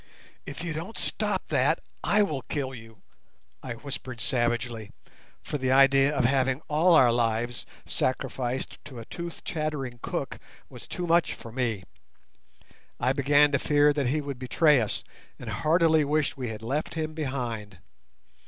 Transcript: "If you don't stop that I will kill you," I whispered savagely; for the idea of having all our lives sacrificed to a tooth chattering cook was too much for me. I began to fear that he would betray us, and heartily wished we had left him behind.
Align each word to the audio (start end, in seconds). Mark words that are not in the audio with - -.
"If 0.47 0.63
you 0.63 0.73
don't 0.73 0.97
stop 0.97 1.49
that 1.49 1.79
I 2.03 2.23
will 2.23 2.41
kill 2.41 2.73
you," 2.73 3.03
I 3.61 3.73
whispered 3.73 4.19
savagely; 4.19 4.89
for 5.43 5.59
the 5.59 5.71
idea 5.71 6.11
of 6.11 6.25
having 6.25 6.59
all 6.67 6.95
our 6.95 7.11
lives 7.11 7.67
sacrificed 7.85 8.83
to 8.85 8.97
a 8.97 9.05
tooth 9.05 9.43
chattering 9.43 9.99
cook 10.01 10.39
was 10.69 10.87
too 10.87 11.05
much 11.05 11.35
for 11.35 11.51
me. 11.51 11.83
I 12.99 13.13
began 13.13 13.51
to 13.51 13.59
fear 13.59 13.93
that 13.93 14.07
he 14.07 14.21
would 14.21 14.39
betray 14.39 14.81
us, 14.81 15.03
and 15.37 15.51
heartily 15.51 16.03
wished 16.03 16.35
we 16.35 16.49
had 16.49 16.63
left 16.63 16.95
him 16.95 17.13
behind. 17.13 17.77